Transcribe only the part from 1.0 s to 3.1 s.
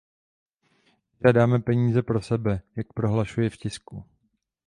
Nežádáme peníze pro sebe, jak se